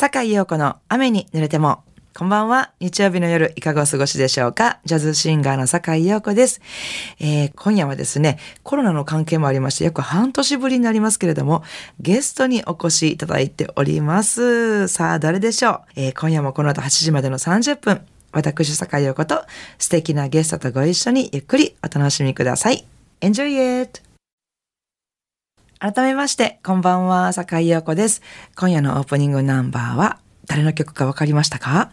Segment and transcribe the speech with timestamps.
[0.00, 1.82] 坂井陽子の雨に濡れても。
[2.16, 2.72] こんばんは。
[2.80, 4.80] 日曜日の夜、いかがお過ごしでしょうか？
[4.86, 6.62] ジャズシンガーの坂井陽子です、
[7.20, 11.62] えー今夜はですね、コロナの関係もありまして、約半年ぶりになりますけれども、
[12.00, 14.88] ゲストにお越しいただいております。
[14.88, 18.00] さあ、誰でしょう、えー今夜もこの後8時までの30分、
[18.32, 19.44] 私、坂井陽子と
[19.78, 22.86] 素敵なゲストとご一緒にゆっくりお楽しみください。
[23.20, 24.00] Enjoy it!
[25.80, 28.20] 改めまして、こんばんは、坂井陽子です。
[28.54, 31.90] 今夜のオープニングナンバーは、誰の曲かわかりましたか、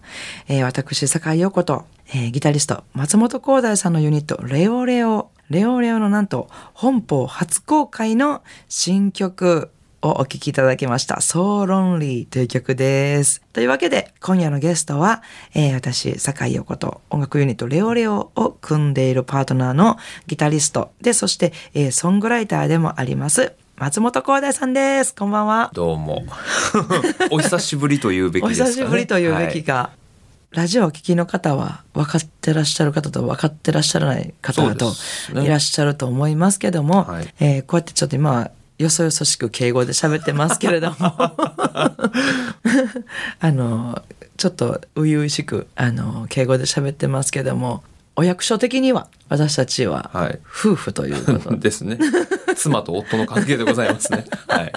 [0.49, 5.29] えー私、坂井陽子と、えーギタリスト、松本光大さんのユニット、レオレオ。
[5.49, 11.19] レオレオのなんと、本邦初公開の新曲をお聴きいただきました。
[11.21, 13.41] So Lonely という曲です。
[13.53, 15.23] というわけで、今夜のゲストは、
[15.53, 19.95] えー私、坂井陽子と音楽ユニットレオレオを組んでいるパートナーの
[20.25, 25.13] ギタリストで、そして、えーソングライターでもあります、松本光大さんです。
[25.13, 25.69] こんばんは。
[25.71, 26.25] どうも。
[27.29, 28.71] お久しぶりというべきおですかね。
[28.71, 29.91] 久しぶりというべきが、
[30.49, 34.93] ラジオをお聞きの方は分かってらっしゃる方と分かってらっしゃらない方と
[35.35, 40.95] いらっしゃると思いますけども、はいえーこうやってちょっと今はよそよそしく敬語で喋ってますけれども
[43.39, 44.01] あの
[44.37, 47.83] ちょっと初々しくあの敬語で喋ってますけども
[48.15, 51.99] お役所的には私たちははい夫婦ということで、 ですね。
[52.57, 54.25] 妻と夫の関係でございますね。
[54.47, 54.73] はい。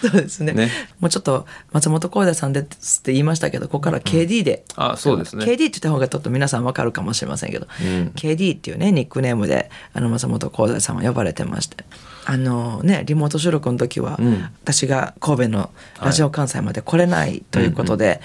[0.00, 0.52] そうですね。
[0.52, 0.70] ね。
[1.00, 5.44] もうちょっと松本光大さんですって言いましたけどここから KD で、あ、そうですね。
[5.44, 8.12] KD って言った方がちょっと皆さんわかるかもしれませんけど、うん。
[8.14, 11.84] KD っていうねニックネームであの松本光大さんは呼ばれてまして。
[12.24, 14.48] あのねリモート収録の時は、うん。
[14.62, 18.20] 私が神戸のラジオ関西まで来れないということで、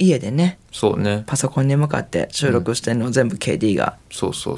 [0.00, 1.24] 家でねそうね。
[1.26, 3.98] パソコンに向かって収録してるのを全部 KD が。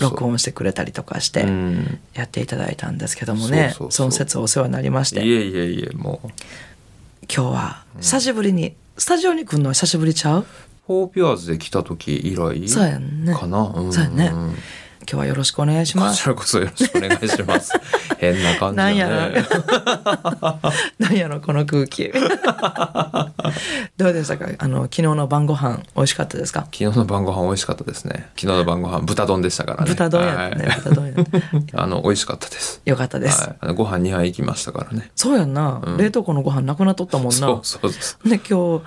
[0.00, 2.00] 録音してくれたりとかしてうん。
[2.14, 6.28] やっていただいたんですけどもね、その説お世話になりましていえいえいえ、もう。
[7.32, 10.46] 今日は久しぶりに、スタジオに来るのは久しぶりちゃう？
[10.86, 13.62] フォーピュアーズで来た時以来そうやんねかな？
[13.62, 14.32] んそうやね
[15.02, 17.72] 今日はよろしくお願いしこますちらこそよろしくお願いします。
[18.18, 19.44] 変な感じだなんやね。
[19.50, 20.58] ろ
[20.98, 22.12] なんやろ この空気
[23.96, 24.46] どうでしたか？
[24.58, 26.60] あの昨日の晩ご飯美味しかったですか？
[26.72, 28.28] 昨日の晩ご飯美味しかったですね。
[28.36, 29.90] 昨日の晩ご飯豚丼でしたからね。
[29.90, 32.80] 豚丼やったね、はい豚丼やった あの美味しかったです。
[32.84, 33.74] よかったです、はいあの。
[33.74, 35.10] ご飯2杯行きましたからね。
[35.16, 38.28] そうやんな、うん冷凍庫のご飯なくなっとったもんなそうそうそう。
[38.28, 38.84] で今日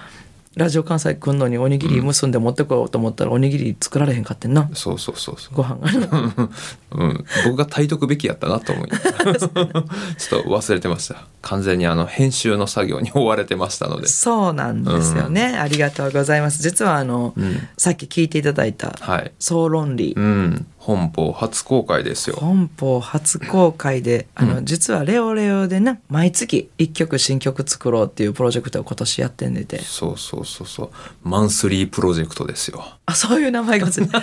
[0.56, 4.70] ラジオ関西来んのにおにぎり結んで持ってこようと思ったらおにぎり作られへんかってんな。
[4.74, 5.56] そうそうそうそう。
[5.56, 6.08] ご飯がね
[6.92, 11.28] うん、僕が炊いとくべきやったなと思い ちょっと忘れてました。
[11.42, 14.08] 完全にあの編集の作業に追われてましたので。
[14.08, 16.64] そうなんですよね、ありがとうございます。
[16.64, 17.68] 実はあの、うん。
[17.78, 22.36] さっき聞いていただいたはい「総論理」うん本邦初公開ですよ。
[22.36, 24.66] 本邦初公開であの、うん。
[24.66, 29.80] 実はレオレオでな毎月1曲新曲作ろうっていうプロジェクトを今年やってんでて。
[29.80, 30.90] そうそうそうそう。
[31.24, 32.86] マンスリープロジェクトですよ。
[33.08, 34.14] あそういう名前が初めて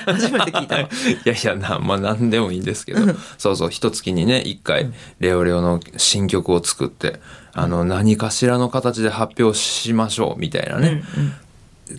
[0.52, 0.82] 聞いたわ。
[1.24, 3.00] いやいやなまあ何でもいいんですけど。
[3.38, 7.18] そうそう一月にね一回レオレオの新曲を作って
[7.54, 11.02] あの何かしらの形で発表しましょうみたいなね、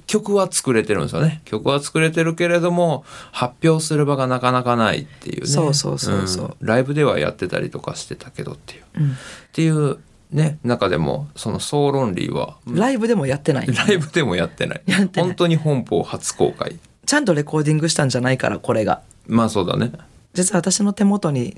[0.08, 1.42] 曲は作れてるんですよね。
[1.46, 5.48] 曲は作れてるけれども発表する場がなかなかないっていうね。
[5.48, 6.46] そうそうそうそう。
[6.48, 6.56] ん。
[6.62, 9.12] ライブではやってたりとかしてたけどっていう、うん。
[9.12, 9.14] っ
[9.52, 10.00] ていう
[10.32, 13.68] ね中でもその「総論理は」ライブでもやってない。
[13.68, 14.82] ライブでもやってない。
[14.86, 15.30] やってない。
[15.30, 16.80] 本当に本邦初公開。
[17.06, 19.02] ちゃんとレコーディングしたんじゃないからこれが。
[19.28, 19.92] まあそうだね。
[20.34, 21.58] 実は私の手元に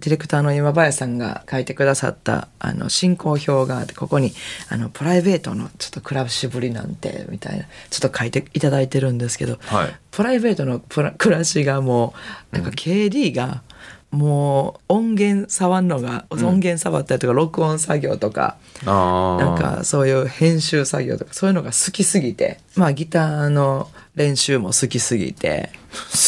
[0.00, 4.32] ディレクターの今林さんが書いてくださったあの進行表があってここに
[4.68, 9.96] あのプライベートのちょっと暮らしぶりなんてみたいなちょっと書いていただいてるんですけどはい。
[10.10, 12.14] プライベートの暮らしがも
[12.52, 13.62] うなんか KD が
[14.10, 25.70] もう音源触んのが、音源触ったりとか録音作業とかああなんかそういう編集作業とかそういうのが好きすぎてまあギターの練習も好きすぎて。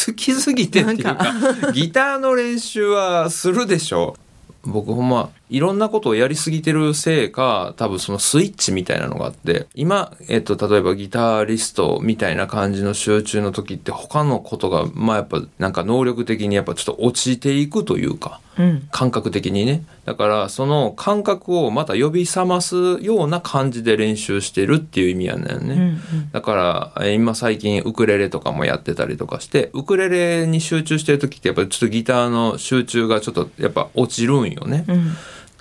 [0.06, 4.16] 好きすぎてっていうかギターの練習はするでしょ。
[4.62, 18.88] 僕ほんまいろんなことをやりすぎてるせいか多分そのスイッチみたいなのがあって今、えっと、例えばギタリストみたいな感じの集中の時って他のことがまあやっぱなんか能力的にやっぱちょっと落ちていくというかうん。
[18.90, 19.84] 感覚的にね。
[20.04, 26.30] だからその感覚をまた呼び覚ますような感じで練習してるっていう意味やねんね、うんうん。
[26.32, 35.12] だからえー今最近ウクレレとかもやってたりとかしてウクレレに集中してる時ってやっぱりちょっとギターの集中がちょっとやっぱ落ちるんよね、うん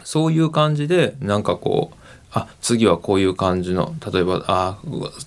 [0.07, 1.97] そういう感じでなんかこう
[2.31, 4.77] あ次はこういう感じの例えばあ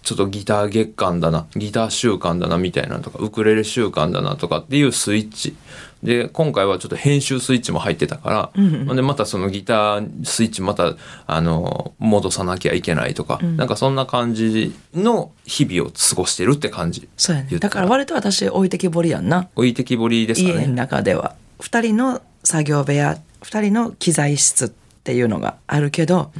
[0.02, 5.54] ちょっとギター月間だなギター週間だなみたいなのとかウクレレ週間だなとかっていうスイッチ。
[6.02, 10.94] で今回はちょっと編集スイッチも入ってたから、でまたそのギタースイッチまた
[11.26, 17.06] あの戻さなきゃいけないとか、なんかそんな感じの日々を過ごしてるって感じ。
[17.18, 17.58] そうやね。
[17.58, 19.50] だから割と私置いてきぼりやんな。
[19.56, 21.34] 置いてきぼりですか家のね中では。
[21.58, 24.68] 2人の作業部屋2人の機材室っ
[25.02, 26.30] ていうのがあるけど、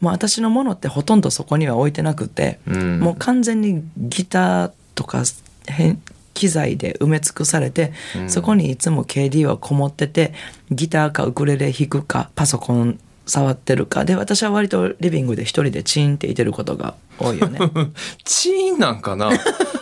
[0.00, 3.00] もう私のものってほとんどそこには置いてなくて、うん。
[3.00, 5.24] もう完全にギターとか
[5.66, 6.00] 変
[6.34, 7.92] 機材で埋め尽くされて、
[8.28, 10.32] そこにいつも KD はこもってて
[10.70, 14.04] ギターかウクレレ弾くかパソコン触ってるか。
[14.04, 17.58] で私は割とリビングで一人でチーンっていてることが多いよね。
[18.24, 19.30] チーンなんかな？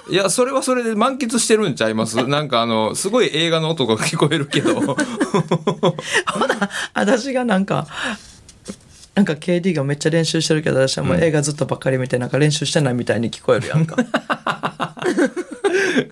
[0.09, 2.17] いや、それはそれで満喫してるんちゃいます？
[2.29, 4.75] なんかあの、すごい映画の音が聞こえるけど。
[4.83, 7.87] ほな私がなんか
[9.15, 13.97] なんか KD がめっちゃ練習してるけど私はもう映画ずっとばっかり見てなんか練習してないみたいに聞こえるやんか。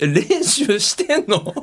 [0.01, 1.55] え練習してんの？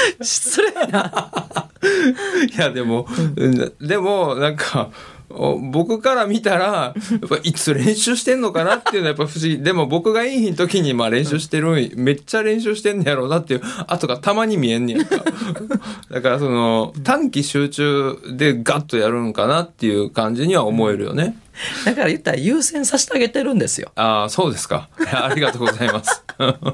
[0.22, 1.40] 失礼な
[2.54, 3.06] いや、でも、
[3.36, 4.90] うんでも、なんか、
[5.30, 9.62] お僕から見たら、やっぱいつ練習してんのかなっていうのはやっぱ不思議。
[9.62, 15.16] でも僕がいい時にまあ練習してるん、めっちゃ練習してんねやろうなっていう後がたまに見えんねやんか。
[16.10, 21.36] だからその短期集中でガッとやるんかなっていう感じには思えるよね。
[21.84, 24.88] だから言ったら優先させてあげてるんですよああ、そうですか。
[25.12, 26.22] ありがとうございます。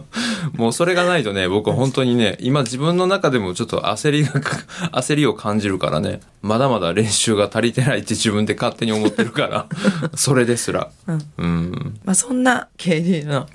[0.54, 4.32] もうそれがないとね、僕は本当にね、今自分の中でもちょっと焦りが、
[4.92, 9.66] 焦りを感じるからね、まだまだ練習が足りてないって自分で勝手に思ってるから、
[10.14, 10.90] それですら。
[11.38, 11.98] うん。
[12.04, 13.48] まあそんな KD の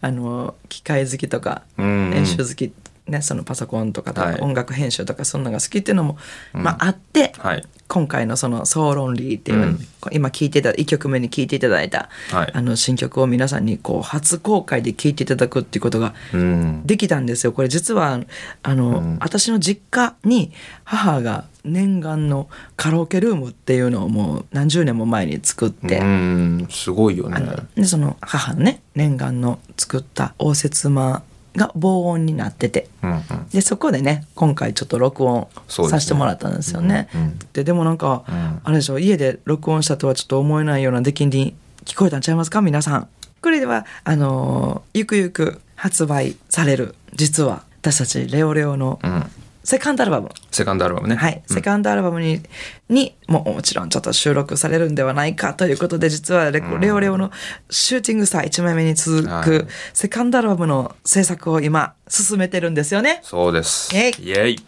[0.00, 2.72] あの機械好きとかうん練習好き、
[3.08, 4.40] ね、そのパソコンとかはい。
[4.40, 6.18] 音楽編集とかそんなのが好きっていうのも、
[6.52, 7.64] まああって、はい。
[7.88, 9.86] 今回のその「ソーロンリー」っていう、うん。
[10.10, 12.50] 今聴いてた1曲目に聴いていただいた、はい。
[12.52, 16.82] あの新曲を皆さんにこう初公開で聴いていただくっていうことがうん。
[16.84, 17.52] できたんですよ。
[17.52, 18.20] これ実は
[18.62, 19.18] あの、うん。
[19.20, 27.40] 私の実家に母が念願のカラオケルームっていうのをもう何十年も前に作って、うん、すごいよね。
[27.76, 31.22] でその母のね念願の作った応接間
[31.56, 33.22] が防音になっててうんうん。
[33.52, 37.08] でそこでね今回ちょっと録音させてもらったんですよね。
[37.14, 41.54] うんうんででもなんか、うんあれでしょ家で録音したとはちょっと思えないような出来に
[41.84, 42.60] 聞こえたんちゃいますか？
[42.62, 43.08] 皆さん。
[43.40, 49.24] これではあのーゆくゆく発売される実は私たちレオレオのうん。
[49.66, 51.16] セカンドアルバム、セカンドアルバムね。
[51.16, 52.40] はい、うんセカンドアルバムに
[52.88, 57.32] にももちろんちょっと収録されるんではないかということで実はレ,、レオレオの
[57.68, 63.18] シューティングスター1枚目に続はいくセカンドアルバムの制作を今進めてるんですよね。
[63.24, 63.92] そうです。
[63.92, 64.52] イェイイェイ。
[64.52, 64.58] イ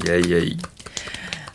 [0.00, 0.58] ェイイェイ。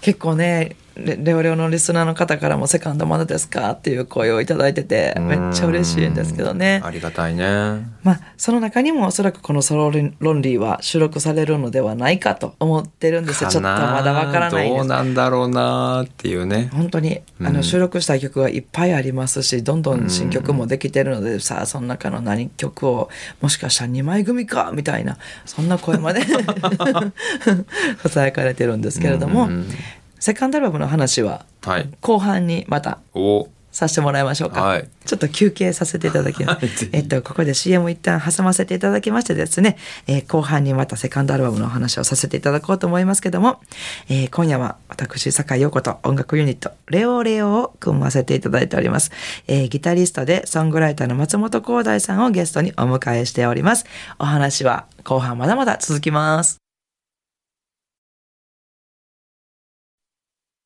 [0.02, 6.82] 結構ねレレオレオのリスナーの方からも「セカンドまだですか?」っていう声をいただいててめっちゃ嬉しいんですけどね。
[6.84, 7.44] ありがたいね。
[8.04, 13.50] まあその中にもおそらくこの「ソロロンリー」は収録されるのではないかと思ってるんですよ。
[13.50, 14.88] ちょっとまだわからないんです。
[14.88, 16.70] どうなんだろうなっていうね。
[16.74, 23.10] 本当にあの収録したい曲はいっぱいありますしどんどん新曲もできてるのでさあその中の何曲を
[23.42, 26.22] もしかしたら2枚組かみたいなそんな声まで
[28.02, 29.68] ささやかれてるんですけれども、うん
[30.22, 31.90] セカンドアルバムの話ははい。
[32.00, 33.50] 後半にまたお。
[33.72, 34.90] させてもらいましょうか、はい。
[35.06, 36.90] ちょっと休憩させていただきます。
[36.92, 39.78] えっとここで CM 一旦挟ませていただきましてですね、
[40.08, 43.62] えー後半にまたセカンドアルバムのお話をさせていただこうと思いますけども、
[44.10, 49.10] えー今夜は私酒井陽子と音楽ユニットレオレオを組ませていただいております、
[49.48, 53.86] えーギタリストでソングライターの松本光大さんをゲストにお迎えしております。
[54.20, 56.58] お話は後半まだまだ続きます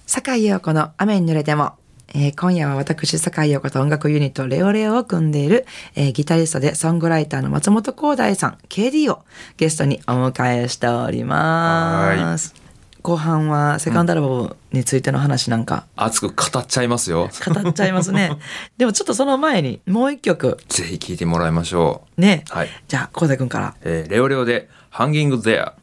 [0.06, 1.74] 酒井陽子の雨に濡れても、
[2.14, 9.24] えー今夜は私、酒井陽子と音楽ユニットレオレオを組んでいる、えーギタリストでソングライターの松本光大さん、KD を
[9.58, 12.54] ゲストにお迎えしております。
[13.02, 17.30] 後半はセカンドアルバムについての話なんか熱く語っちゃいますよ。
[17.54, 18.32] 語っちゃいますね。
[18.78, 22.46] でもちょっとその前にもう一曲ぜひ聴いてもらいましょね。
[22.52, 22.58] う。
[22.58, 22.70] はい。
[22.88, 23.76] じゃあ、光大くんから。
[23.84, 25.74] えーレオレオで Hanging There。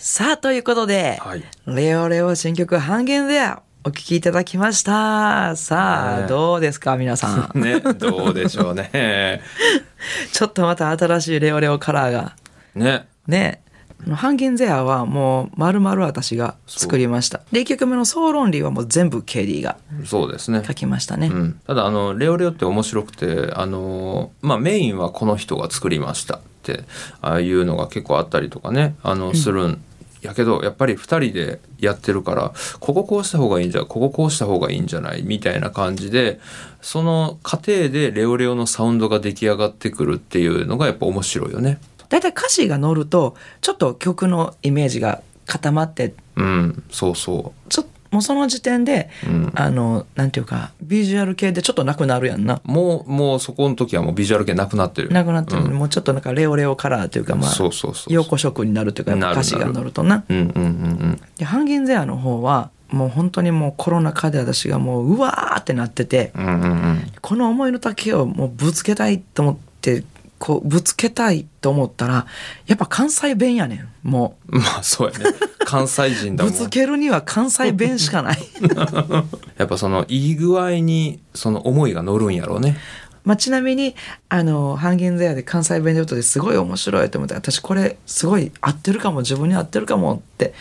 [0.00, 1.42] さあ、ということで、はい。
[1.66, 3.42] レオレオ新曲半減で
[3.82, 5.56] お聴きいただきました。
[5.56, 7.58] さあ、ねどうですか皆さん。
[7.60, 9.42] ね、どうでしょうね。
[10.32, 12.36] ちょっとまた新しいレオレオカラーが。
[12.76, 13.08] ね。
[13.26, 13.60] ね。
[14.06, 17.40] あのハンゲンゼアはもう丸々私が作りました。
[17.50, 20.62] で、1曲目のソーロンリーはもう全部 KD がそうですね。
[20.64, 21.26] 書きましたね。
[21.26, 26.84] うん、ただあのレオレオって面白くてあの、まあ、メインはこの人が作りましたって
[27.20, 29.82] ああいうのが結構あったりとかねあのするん
[30.22, 36.40] やけどやっぱり2人でやってるからこここうした方がいいんじゃこここうした方がいいんじゃないみたいな感じで
[36.80, 41.78] その過程でレオレオのサウンドが出来上がってくるっていうのがやっぱ面白いよね。
[42.08, 49.30] 大体歌詞が乗るとちょっと曲のイメージが固まってうんそうそちょもうその時点で、う。
[49.30, 52.60] うんあのなんていうかビジュアル系でちょっとなくなるやんな。
[52.64, 55.10] もうもうそこの時はもうビジュアル系なくなってる。
[55.10, 58.12] なくなってる、うんもうちょっとなんかレオレオカラーというかまあそうそうそう。
[58.12, 60.24] 陽子色になるというか歌詞が乗るとな。
[60.28, 66.46] うんうんうんでハンギンゼアの方はもう本当にもうコロナ禍で私がもううわーってなっててうん。
[66.46, 67.12] うんうんうん。
[67.20, 70.04] この思いの丈をもうぶつけたいと思って
[70.38, 72.26] こうぶつけたいと思ったら
[72.66, 75.24] やっぱ関西弁やねんもまあそうやね。
[75.64, 76.54] 関西人だもん。
[76.54, 78.38] うぶつけるには関西弁しかない
[79.58, 82.76] やっぱそのいい具合にその思いが乗るんやろうね。
[83.24, 83.94] まあちなみに
[84.30, 90.54] あのハンギンゼアで関西弁で言うとですごい面白いと思って私これすごい合ってるかも自分に合ってるかもって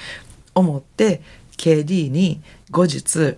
[0.53, 1.21] 思って
[1.55, 2.41] KD に
[2.71, 3.37] 後日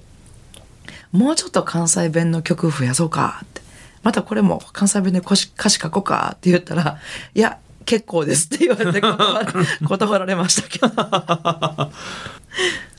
[1.11, 3.61] もうちょっと関西弁の曲増やそうかって
[4.03, 6.99] またこれも関西弁で歌詞書こうかって言ったら
[7.33, 9.45] いや結構ですって言われて断ら
[9.87, 11.91] 断られましたけど。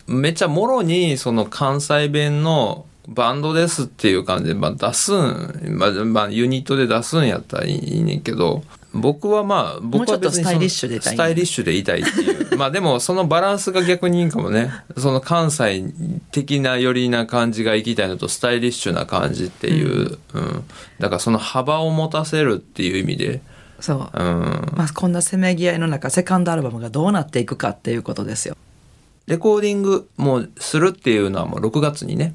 [0.07, 12.57] めっちゃもろにその関西弁のバンドですっていう感じで、まあ、出すん、まあ、まあ、ユニットで出すんやったらいいねんけど、僕はまあ、僕は別にスタイリッシュでいたいスタイリッシュでいたいっていう。
[12.57, 14.71] まあでも、そのバランスが逆にいいかもね。
[14.99, 15.85] その関西
[16.33, 20.19] 的な寄りな感じがいきたいのと、スタイリッシュな感じっていう。
[20.35, 20.65] うん。
[20.99, 23.43] だからその幅を持たせるっていう意味で、
[23.81, 24.73] そう、うん。
[24.77, 28.57] まあ、こんなせめぎ合いの中セカンドアルバムがどうなっていくかっていうことですよ
[29.27, 32.35] レコーディングもするっていうのはもう6月にね、はい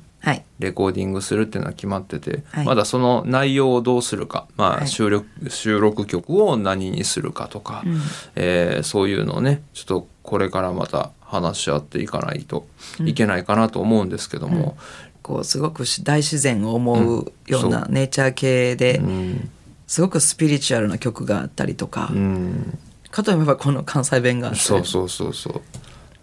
[0.59, 2.65] レコーディングするっていうのは決まってて、はい。
[2.65, 4.87] まだその内容をどうするか、まあ、はい。
[4.87, 8.01] 収録収録曲を何にするかとか、うん。
[8.35, 12.67] えーそういうのをねちょっとこれからまた話し合っていかないと
[12.99, 14.77] いけないかなと思うんですけども、
[15.21, 19.49] こうすごくし大自然を思うようなネイチャー系で、うん。
[19.87, 22.77] すごくスピリチュアルな曲があったりとか、うん。
[23.11, 25.61] かといえばこの関西弁があったりそうそうそうそう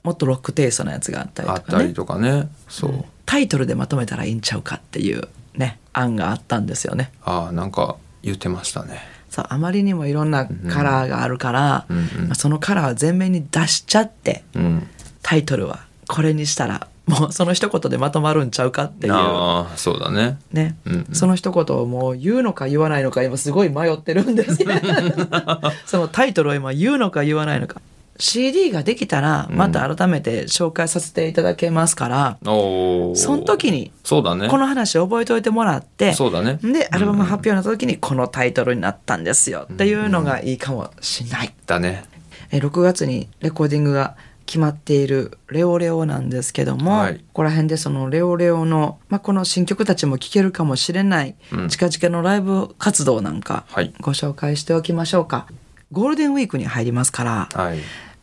[0.02, 1.76] もっとロックテイストなやつがあったりあとかね。
[1.76, 2.48] ったりとかね。
[2.68, 7.12] そう、タイトルでまとめたらいいんちゃうかっていうね案があったんですよね。
[7.24, 9.00] ああなんか言ってましたね。
[9.30, 12.04] そうあまりにもいろんなカラーがあるから、うんうん。
[12.26, 14.88] まあそのカラーを前面に出しちゃってうん。
[15.22, 19.12] タイトルはこれにしたらもうその一言でまとまるんちゃうかっていう。
[19.14, 20.38] ああそうだね。
[20.52, 21.14] ね、うんうん。
[21.14, 24.82] その一言をもう言うのか言わないのか今すごい迷ってるんですね
[25.86, 27.80] そのタイトルを今言うのか言わないのか
[28.22, 34.48] CD ができたらまた改めて紹介させていただけますから、おおその時にそうだね。
[34.48, 36.60] この話覚えておいてもらってそうだね。
[36.62, 39.66] でアルバム発表になった時にこのタイトルになったんですよ。
[39.72, 42.04] っていうのがいいかもしれない、だね。
[42.52, 44.14] え6月にレコーディングが
[44.46, 47.16] 決まっているレオレオなんですけども、はい。
[47.16, 51.68] ここら辺でそのレオレオの、まあ、この新曲たちも聴けるかもしれない、うん。
[51.68, 53.92] 近々のライブ活動なんかはい。
[54.00, 55.48] ご紹介しておきましょうか。
[55.90, 57.78] ゴールデンウィークに入りますから、はい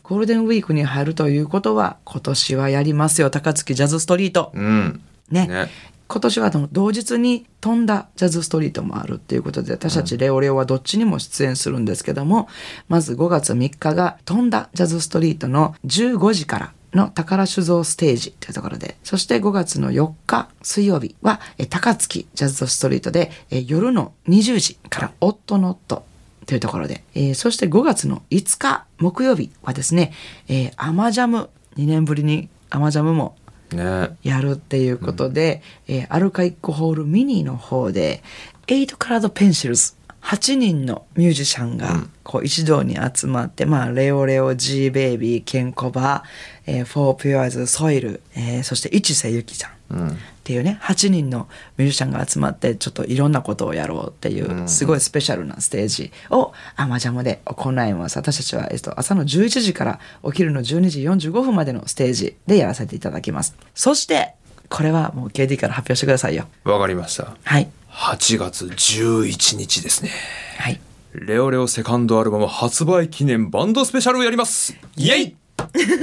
[0.10, 3.30] ゴールデンウィークに入るということは今年はやりますよ。
[3.30, 4.52] 高槻ジャズストリート。
[4.56, 5.04] うん。
[5.30, 5.46] ね。
[5.46, 5.70] ね。
[6.08, 12.50] 今年は同日に飛んだジャズストリートもあるっていうことで私たちレオレオはどっちにも出演するんですけども、
[12.88, 26.04] まず5月3日が飛んだジャズストリートの15時からの宝酒造ステージというところでそして5月の4日水曜日はえ高槻ジャズストリートでえ夜の20時からオットノット
[26.50, 30.14] というところで、えーそして5月の5日木曜日はですね、
[30.48, 33.36] えーアマジャム2年ぶりにアマジャムも
[33.72, 34.18] ね。
[34.24, 38.24] やるっていうことで、えーアルカイックホールミニの方で
[38.66, 46.24] 8カラードペンシルズ8人のミュージシャンがこう一堂に集まって、まあ、レオレオ、G ベイビー、ケンコバ、
[46.66, 49.72] えー、フォーピュアーズ、ソイル、えーそして市瀬ゆきちゃん。
[49.92, 50.18] うん
[50.50, 63.56] っていうね8人のミュージシャンが集まってちょっといろんなことをやろうっていうすごいスペシャルなステージをアマジャムで行います私たちは、えっと、朝の11時からお昼の12時45分までのステージでやらせていただきます。
[63.76, 64.34] そして
[64.70, 66.48] これはもう KD から発表してくださいよ。
[66.64, 67.38] わかりました。
[67.44, 67.70] はい。
[67.92, 70.10] 8月11日ですね。
[70.58, 70.82] はい。
[71.14, 74.76] レオレオセカンドアルバム発売記念バンドスペシャルをやります。
[74.96, 75.26] イエイ。
[75.26, 75.36] イ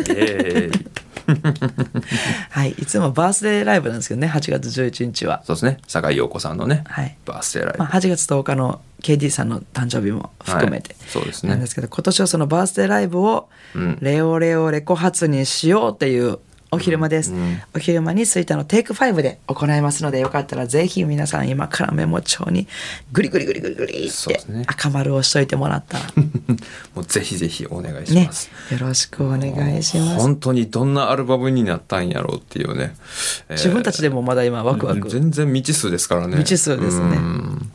[0.08, 0.86] エーイ
[2.56, 2.70] はい。
[2.70, 5.42] いつもバースデーライブなんですけどね8月11日は。
[5.44, 5.76] そうですね。
[5.86, 7.14] 酒井陽子さんのね、はい。
[7.26, 11.08] バースデーライブ、まあ、8月10日の KD さんの誕生日も含めて、はい。
[11.10, 11.50] そうですね。
[11.50, 13.98] なんですけど今年はそのバースデーライブをうん。
[14.00, 16.38] レオレオレコ発にしようっていう
[16.70, 17.60] お昼間です、うん。
[17.74, 22.66] お昼間に吹田のテイク5で行いますのでよかったらぜひ皆さん今からメモ帳に
[23.12, 25.98] グリグリグリグリグリって赤丸をしといてもらった。
[25.98, 26.04] ら
[26.94, 28.50] もうぜひぜひお願いしねます。
[28.70, 30.20] よろしくお願いします。
[30.20, 32.94] 本当にどんなアルバムになったんやろうっていうね。
[33.48, 35.08] えー自分たちでもまだ今ワクワク。
[35.08, 36.36] 全然未知数ですからね。
[36.36, 37.16] 未知数ですね。
[37.16, 37.72] うん。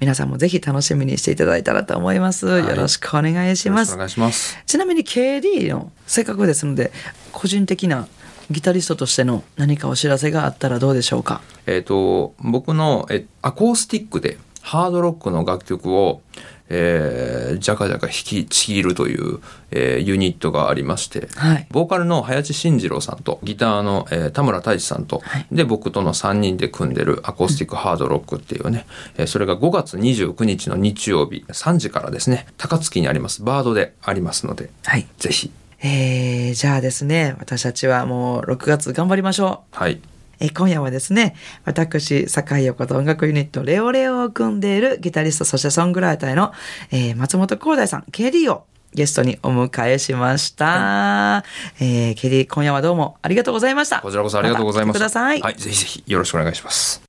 [0.00, 2.48] 皆さんもぜひ楽しみにしていただいたらと思います、い。
[2.50, 3.92] よろしくお願いします。
[3.92, 4.58] よろしくお願いします。
[4.66, 6.92] ちなみに KD のせっかくですので
[7.38, 8.08] 個人的な
[8.50, 11.40] ギタリストとしての何かお知らせがあったらどうでしょうか？
[11.66, 16.20] えっ、と、僕のえアコースティックでハードロックの楽曲を、
[16.68, 19.38] えー、ジャカジャカ弾きちぎるという、
[19.70, 21.66] えーユニットがありまして、はい。
[21.70, 25.46] ボーカルの林慎次郎さんとギターの、えー田村太一さんと、はい。
[25.52, 35.06] で僕との3人で組んでるアコースティックハードロックっていうね、えーそれが5月29日の日曜日3時からですね高槻にありますバードでありますのではい。
[35.18, 35.50] ぜひ
[35.82, 40.00] えー、じゃあですね私たちはもう6月頑張りましょうはい
[40.40, 46.52] えー今夜はですね、私、坂井陽子と音楽ユニット、レオレオを組んでいるギタリスト、そしてソングライターの、
[46.92, 51.44] えー松本光大さん、KD をゲストにお迎えしました。
[51.80, 54.00] えー、KD、今夜はどうもありがとうございました。
[54.00, 55.40] こちらこそありがとうございまた来てすください。
[55.40, 57.07] はいぜひぜひよろしくお願いします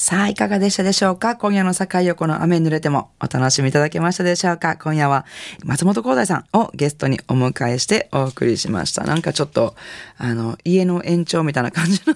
[0.00, 1.34] さあ、いかがでしたでしょうか？
[1.34, 4.76] 今夜の坂井横の雨濡れてもお楽しみいただけましたでしょうか？
[4.76, 5.26] 今夜は
[5.64, 9.02] 松本光大さんをゲストにお迎えしてお送りしました。
[9.02, 9.74] なんかちょっと、
[10.16, 12.14] あの、家の延長みたいな感じの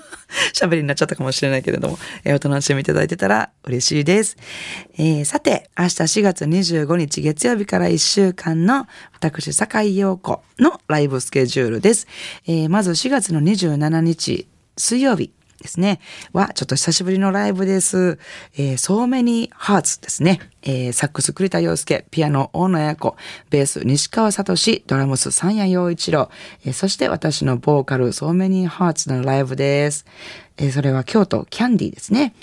[0.54, 4.36] 喋りになっちゃったかもしれないけれども、えーお楽しみいただいてたら嬉しいです。
[4.96, 12.06] えーさて、明日4月25日月曜日から1週間の私、坂井陽子のライブスケジュールです。
[12.46, 14.46] えーまず4月の27日
[14.76, 15.32] 水曜日。
[15.62, 16.00] ですね。
[16.32, 18.18] は、ちょっと久しぶりのライブです。
[18.58, 20.40] えー、So Many Hearts ですね。
[20.62, 23.16] えー、サックス栗田洋介、ピアノ大野彩子、
[23.50, 26.30] ベース西川聡、ドラムス三谷陽一郎、
[26.64, 30.04] えーそして私のボーカル So Many Hearts のライブです。
[30.56, 32.34] えーそれは京都キャンディーですね。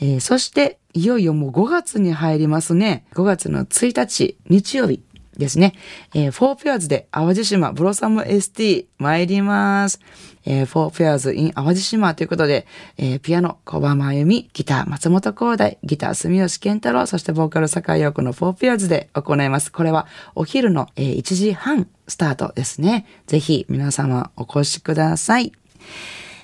[0.00, 3.04] えーそして、いよいよもう5月に入りますね。
[3.14, 5.00] 5月の1日、日曜日
[5.40, 5.74] ですね。
[6.14, 9.98] えー、4 pairs で淡路島ブロサム ST 参ります。
[10.46, 12.66] えー、4 pairs in 淡路島ということで、
[12.96, 19.72] えーピアノ小葉真由美、ギター松本光大、ギター住吉健太郎、そしてボーカル坂井陽子の4 pairs で行います。
[19.72, 23.06] これはお昼の、えー1時半スタートですね。
[23.26, 25.52] ぜひ皆様お越しください。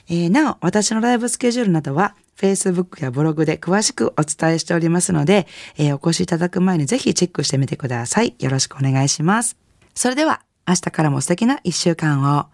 [0.09, 8.35] えーなお、私のライブスケジュールなどは、Facebook やブログで詳しくお伝えしておりますので、えーお越しいただく前にぜひチェックしてみてください。
[8.39, 9.57] よろしくお願いします。
[9.95, 12.47] それでは、明日からも素敵な一週間を。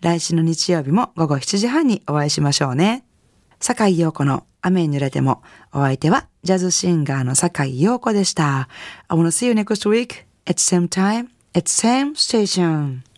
[0.00, 3.04] 来週の日曜日も午後7時半にお会いしましょうね。
[3.60, 8.68] 坂井陽子の雨に濡れても、お相手はジャズシンガーの坂井陽子でした。
[9.08, 13.09] I wanna see you next week at same time at same station.